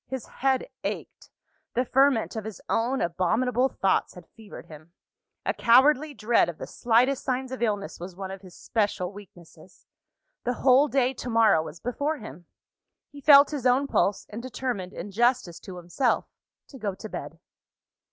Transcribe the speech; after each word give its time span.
His 0.07 0.25
head 0.25 0.67
ached; 0.83 1.29
the 1.75 1.85
ferment 1.85 2.35
of 2.35 2.43
his 2.43 2.59
own 2.67 3.01
abominable 3.01 3.69
thoughts 3.69 4.15
had 4.15 4.25
fevered 4.35 4.65
him. 4.65 4.93
A 5.45 5.53
cowardly 5.53 6.15
dread 6.15 6.49
of 6.49 6.57
the 6.57 6.65
slightest 6.65 7.23
signs 7.23 7.51
of 7.51 7.61
illness 7.61 7.99
was 7.99 8.15
one 8.15 8.31
of 8.31 8.41
his 8.41 8.55
special 8.57 9.11
weaknesses. 9.13 9.85
The 10.43 10.53
whole 10.55 10.87
day, 10.87 11.13
to 11.13 11.29
morrow, 11.29 11.61
was 11.61 11.79
before 11.79 12.17
him. 12.17 12.47
He 13.11 13.21
felt 13.21 13.51
his 13.51 13.67
own 13.67 13.85
pulse; 13.85 14.25
and 14.31 14.41
determined, 14.41 14.91
in 14.93 15.11
justice 15.11 15.59
to 15.59 15.77
himself, 15.77 16.25
to 16.69 16.79
go 16.79 16.95
to 16.95 17.07
bed. 17.07 17.39